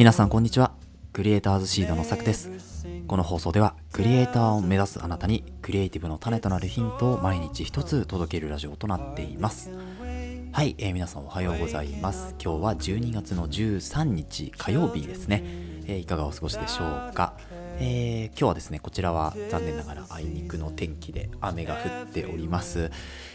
[0.00, 0.72] 皆さんこんにちは。
[1.12, 2.48] クリエイターズシードのさくです。
[3.06, 9.68] この放送ではクリエイターを目指すあなたにクリエイティブの種となるヒントを毎日一つ届けるラジオとなっています。
[10.52, 12.34] はい、えー皆さんおはようございます。
[12.42, 15.42] 今日は12月の13日火曜日ですね、
[15.86, 17.34] えーいかがお過ごしでしょうか？
[17.82, 22.90] えー今日はですねこちらは残念ながらあいにくの天気で雨が降っております、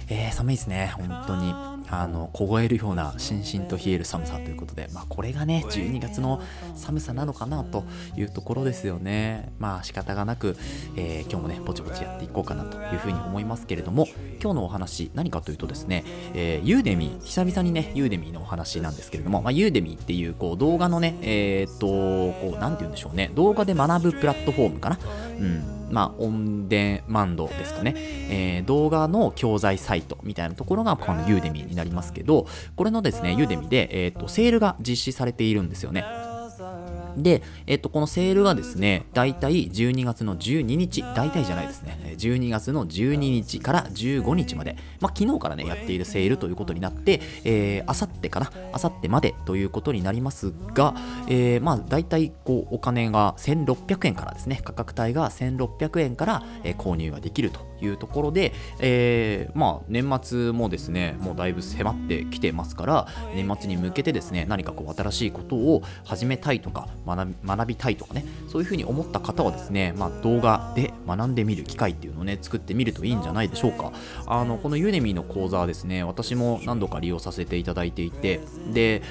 [0.08, 0.94] えー寒いですね。
[0.96, 1.54] 本当に
[1.88, 6.42] あの凍えるようなしんしんと冷える寒さということでまあこれがね12月の
[6.76, 7.86] 寒さなのかなと
[8.16, 9.52] いうところですよね。
[9.60, 10.56] まあ仕方がなく、
[10.96, 14.08] えー今日もねぼちぼちやっていこうかなというふうに思いますけれども
[14.42, 25.00] 今日のお話何かというとですね、えーユーデミー久々にねユーデミーのお話なんですけれども、まあ、ユーデミーっていうこう動画のねえーっとこうなんて言うんでしょうね動画で学ぶプラットフォームかな。
[25.40, 25.76] うん。
[25.92, 27.94] まあ、オンデマンドですかね、
[28.30, 36.04] えー動画の教材サイトみたいなところがこのユーデミーになりますけど、これのですね、ユーデミーで、えーとセールが実施されているんですよね。
[37.18, 50.96] で、えっと、このセールがですね、大体12月の12日、大体じゃないですね、12月の12日から15日まで、まあ、昨日からね、やっているセールということになって、えー、あさってかな、あさってまでということになりますが、
[51.28, 56.44] えー、まあ、大体、こう、お金が1600円からですね、価格帯が1600円から、
[56.78, 57.75] 購入ができると。
[57.82, 73.92] いうところで、えー、まあ、年末もですね、もうだいぶ迫ってきてますから、年末に向けてですね、何かこう、新しいことを始めたいとか、学びたいとかね、そういうふうに思った方はですね、まあ、動画で学んでみる機会っていうのをね、作ってみるといいんじゃないでしょうか。
[74.26, 78.42] あの、このユーネミーの講座はですね、私も何度か利用させていただいていて、
[78.74, 79.02] で、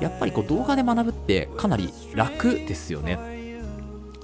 [0.00, 3.33] やっぱりこう動画で学ぶってかなり楽ですよね。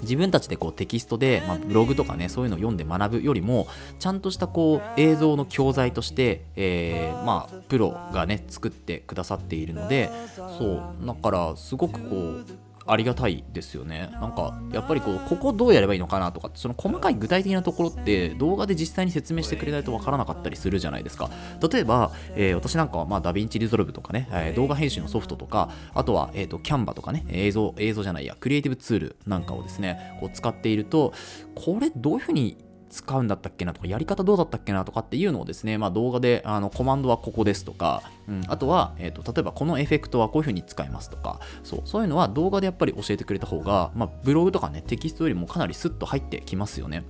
[0.03, 3.69] 自分たちでこうテキストで、まあ、ブログとかねそういうのを読んで学ぶよりも
[3.99, 10.11] ちゃんとしたこう映像の教材として、えーまあプロがね作ってくださっているので
[10.59, 11.07] そう。
[11.07, 12.45] だからすごくこう
[12.91, 14.11] ありがたいですよね。
[14.13, 21.31] なんかやっぱりこうここどうやればいいのかなとかその細かい具体的なところって動画で実際に説明してくれないとわからなかったりするじゃないですか。
[21.73, 31.13] 例えば、えー私なんかはまあ DaVinci Resolve とかね、えー動画編集のソフトとかあとは、えー、と Canva とかね映像映像じゃないやクリエイティブツールなんかをですねこう使っていると
[31.55, 32.59] これどういうふうに
[32.91, 47.05] 使うんだったっけなとか、やり方どうだったっけなとかっていうのをですね、まあ、動画であのコマンドはここですとか、うん、あとは、えーと、例えばこのエフェクトはこういうふうに使いますとか、そうそういうのは動画でやっぱり教えてくれた方が、まあ、ブログとかね、テキストよりもかなりスッと入ってきますよね。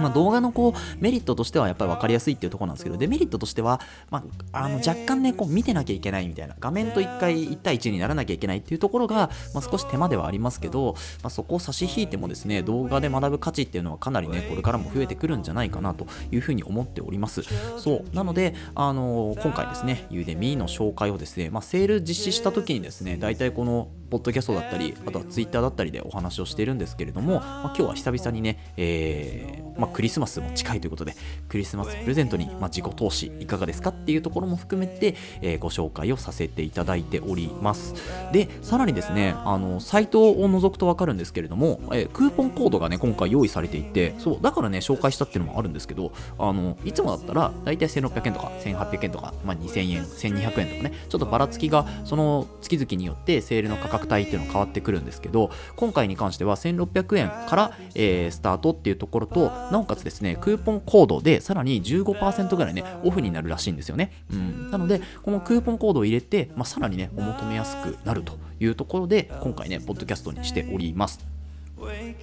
[0.00, 17.42] まあ、動画のこうメリットとしてはやっぱり分かりやすいっていうところなんですけどデメリットとしては、まあ、あの若干ねこう見てなきゃいけないみたいな画面と1回1対1にならなきゃいけないっていうところが、まあ、少し手間ではありますけど、まあ、そこを差し引いてもですね動画で学ぶ価値っていうのはかなりねこれからも増えてくるんじゃないかなというふうに思っております。
[17.78, 31.16] そうなので、あの今回ですねユーデミーの紹介をですね、まあ、セール実施した時にですね大体このポッドキャストだったりあとはツイッターだったりでお話をしているんですけれども、まあ、今日は久々にね、えーまあ、クリスマスも近いということで
[31.48, 37.94] クリスマスプレゼントに、まあ、自己投資いかがですかっていうところも含めて、えーご紹介をさせていただいております。
[38.32, 71.24] でさらにですねあのサイトを覗くと分かるんですけれども、えークーポンコードがね今回用意されていてそうだからね紹介したっていうのもあるんですけどあのいつもだったら大体1600円とか1800円とか、まあ、2000円1200円とかねちょっとばらつきがその月々によってセールの価格帯っていうのが変わってくるんですけど今回に関しては1600円から、えースタートっていうところとなおかつですねクーポンコードでさらに15%ぐらいねオフになるらしいんですよね、うん、なのでこのクーポンコードを入れて、まあ、さらにねお求めやすくなるというところで今回ねポッドキャストにしております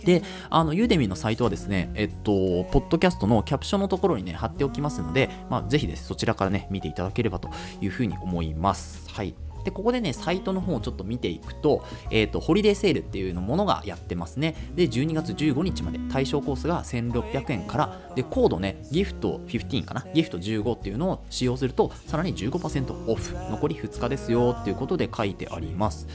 [0.06, 2.32] で、あの、ユーデミのサイトはですね、えっと、
[2.72, 7.50] ポッドキャストのキャプションのところにね、貼っておきますので、まあ、ぜひです、ねそちらからね、見ていただければと
[7.80, 9.08] いうふうに思います。
[9.10, 9.36] はい。
[9.64, 14.56] で、ここでね、サイトの方をちょっと見ていくと、えっ、と、ホリデーセールっていうものがやってますね。
[14.76, 26.08] で、12月15日まで対象コースが1600円から、で、コードね、ギフト15かな、ギフト15っていうのを使用すると、さらに15%オフ、残り2日ですよっていうことで書いてあります。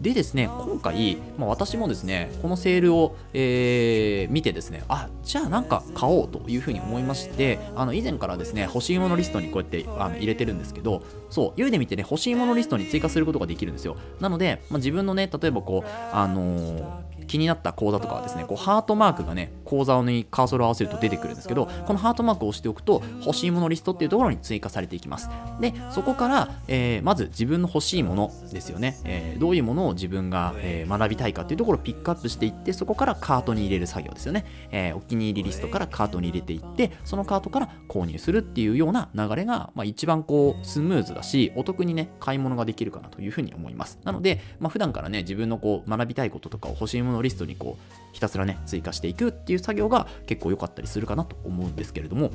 [0.00, 13.96] でですね、今回、まあ、私もですね、このセールを、えー見てですね、あ、じゃあなんか買おうというふうに思いまして、あの、以前からですね、欲しいものリストにこうやってあの入れてるんですけど、そう、ユーデミってね、欲しいものリストに追加することができるんですよ。
[14.20, 25.28] なので、まあ、自分のね、例えばこう、あのー気になった講座とかはですねこうハートマークがね講座にカーソルを合わせると出てくるんですけどこのハートマークを押しておくと欲しいものリストっていうところに追加されていきます。
[25.60, 43.98] でそこから、えー、まず自分の欲しいものですよね、えー、どういうものを自分が、えー、学びたいかっていうところをピックアップしていってそこからカートに入れる作業ですよね、えお気に入りリストからカートに入れていってそのカートから購入するっていうような流れが、まあ、一番こうスムーズだしお得にね買い物ができるかなというふうに思います。
[44.04, 52.30] なので、まあ、普段からね自分のこう学びたいこととかを欲しいもののリストにこうひたすらね追加していくっていう作業が結構良かったりするかなと思うんですけれども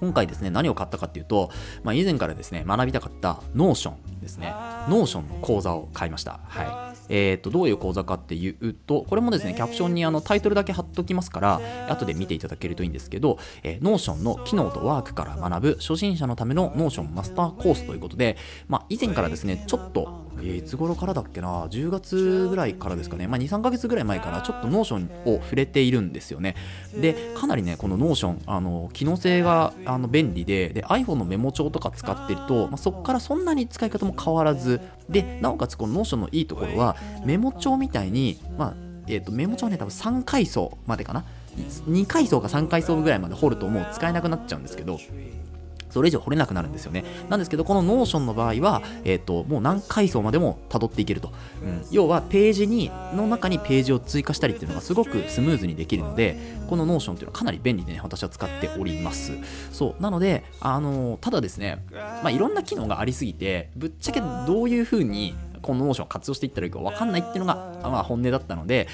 [0.00, 1.50] 今回ですね、何を買ったかっていうと、
[1.82, 4.52] まあ、以前からですね、学びたかった Notion ですね。
[4.88, 6.40] Notion の講座を買いました。
[6.44, 6.94] はい。
[7.08, 11.60] えー、とどういう講座かっていうとこれもですねキャプションにあのタイトルだけ貼っときますから
[11.90, 18.36] 後で見ていただけるといいんですけど、えー、Notion の機能とワークから学ぶ初心者のための Notion マスターコースということで、
[18.68, 26.56] まあ、以前からですねちょっとえ、いつ頃からだっけな？10月ぐらいからですかね、まあ、23ヶ月ぐらい前からちょっと Notion を触れているんですよね。
[26.94, 38.74] でかなりねこの Notion あの機能性があの便利でで iPhone のメモ帳とか使ってると、まあ、そこからそんなに使い方も変わらずでなおかつこの Notion のいいところはメモ帳みたいに、まあ
[39.06, 41.24] えー、とメモ帳はね多分3階層までかな。
[41.56, 44.98] 2階層か3階層ぐらいまで掘るともう使えなくなっちゃうんですけど
[45.90, 47.04] それ以上掘れなくなるんですよね。
[47.28, 51.32] なんですけど、この Notion の場合は、えっ、ー、と、もう何階層までも辿っていけると。
[51.62, 56.36] うん、要は、ページに、の中にページを追加したりっていうのがすごくスムーズにできるので、
[56.68, 59.32] この Notion っていうのはかなり便利でね、私は使っております。
[59.72, 60.02] そう。
[60.02, 68.86] なので、あのー、ただですね、まあ、いろんな機能がありすぎて、ぶっちゃけどういう風に、この Notion を活用していったらいいか分かんないっていうのが、まあ、本音だったので、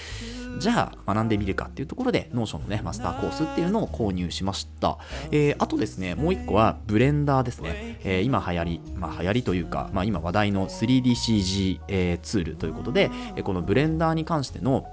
[0.58, 4.98] じゃあ学んでみるかっていうところで Notion のねマスターコースっていうのを購入しました、
[5.30, 13.10] えー、あとですねもう一個はブレンダーですね、えー、今流行り、まあ、流行りというか、まあ、今話題の 3DCG、えー、ツールということで、
[13.44, 14.86] このブレンダーに関しての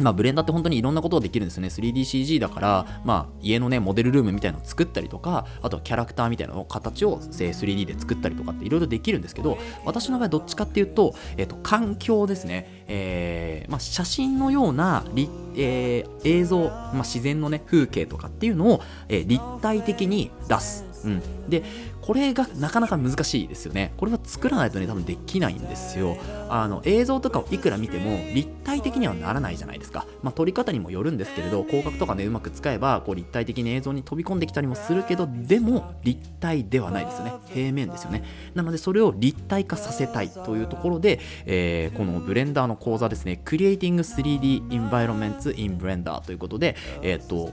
[0.00, 1.68] まあ、ブレンダーって本当にいろんなことができるんですよね。
[1.68, 12.84] 3DCG だから、まあ、家のね、モデルルームみたいなのを作ったりとか、あとはキャラクターみたいなの形を 3D で作ったりとかっていろいろできるんですけど、私の場合どっちかっていうと、えっ、と、環境ですね。
[12.86, 15.04] えー、まあ、写真のような
[15.56, 20.93] えー、映像、まあ、自然のね、風景とかっていうのを、えー、立体的に出す。
[21.04, 21.22] うん。
[21.48, 21.62] で、
[22.00, 23.92] これがなかなか難しいですよね。
[23.96, 26.16] これは作らないとね、多分できないんですよ。
[26.48, 30.06] あの、映像とかをいくら見ても立体的にはならないじゃないですか。
[30.22, 37.32] まあ、撮り方にもよるんですけれど、広角とかね、うまく使えば、こう立体的に映像に飛び込んできたりもするけど、でも立体ではないですよね。
[37.46, 38.24] 平面ですよね。
[38.54, 47.52] なので、それを立体化させたいというところで、えー、このブレンダーの講座ですね、Creating 3D Environments in Blender ということで、えっ、と、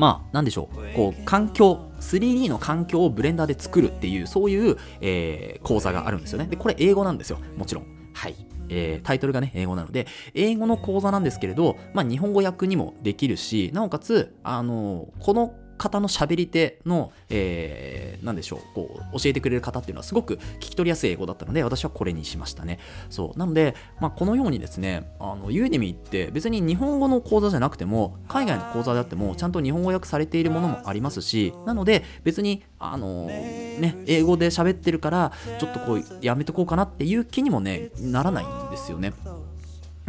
[0.00, 6.46] まあ、なんでしょう、こう、環境、3D の環境をブレンダーで作るっていう、そういう、えー、講座があるんですよね。
[6.46, 7.38] で、これ英語なんですよ。
[7.58, 7.84] もちろん。
[8.14, 8.34] はい。
[8.70, 22.78] えー、タイトルがね、英語なので、英語の講座なんですけれど、まあ、日本語訳にもできるし、なおかつ、あのこの方の喋り手の、えー、でしょう、こう、教えてくれる方っていうのはすごく聞き取りやすい英語だったので、私はこれにしましたね。
[23.08, 23.38] そう。
[23.38, 39.12] なので、まあ、このようにですね、あの、ユーデミって別に日本語の講座じゃなくても、海外の講座であっても、ちゃんと日本語訳されているものもありますし、なので、別に、あの、ね、英語で喋ってるから、ちょっとこう、やめとこうかなっていう気にもね、ならないんですよね。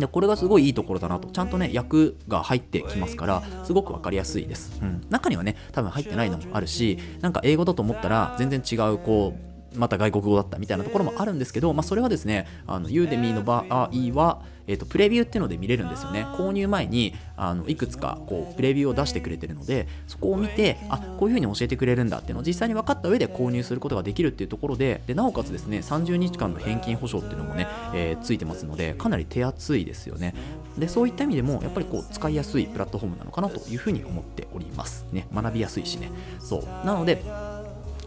[0.01, 1.30] でこれがすごいいいところだなと。
[1.30, 16.25] ちゃんとね役が入ってきますからすごく分かりやすいです、うん、中にはね多分入ってないのもあるしなんか英語だと思ったら全然違うこうまた外国語だったみたいなところもあるんですけど、まあ、それはですね、あのユーデミーの場合は、えーと、プレビューっていうので見れるんですよね。
[16.38, 30.36] 購入前にあのいくつかこうプレビューを出してくれてるので、そこを見て、あこういうふうに教えてくれるんだっていうのを実際に分かった上で購入することができるっていうところで、でなおかつですね、30日間の返金保証っていうのもね、えー、ついてますので、かなり手厚いですよね。
[30.77, 35.27] で、そういった意味でも、やっぱりこう使いやすいプラットフォームなのかなというふうに思っておりますね。
[35.34, 36.12] 学びやすいしね。
[36.39, 36.62] そう。
[36.86, 37.24] なので、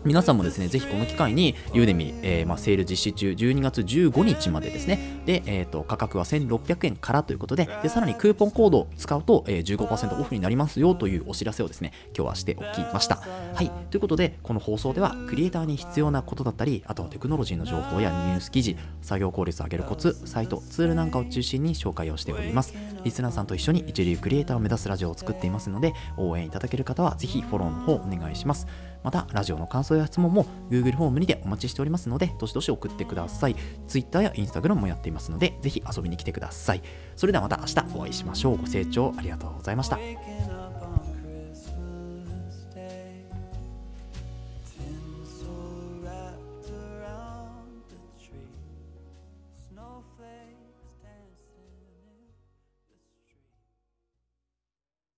[0.04, 13.16] 皆さんもですね、ぜひこの機会に、ユーデミ、えー、まあ、セール実施中、12月15日までですね、で、え、ー、と、価格は1600円からということで、で、さらにクーポンコードを使うと、えー、15%オフになりますよというお知らせをですね、今日はしておきました。
[13.16, 13.70] はい。
[13.90, 22.74] ということで、この放送では、クリエイターに必要なことだったり、あとはテクノロジーの情報やニュース記事、作業効率を上げるコツ、サイト、ツールなんかを中心に紹介をしております。
[23.04, 28.66] リスナーさんと一緒に一流クリエイターを目指すラジオを作っていますので、応援いただける方は、ぜひフォローの方お願いします。
[29.04, 33.56] また、ラジオの感想や質問も Google フォームにてお待ちしておりますので、どしどし送ってください。
[33.86, 36.82] Twitter や Instagram もやっていますので、ぜひ遊びに来てください。
[37.14, 38.56] それではまた明日お会いしましょう。
[38.56, 39.98] ご清聴ありがとうございました。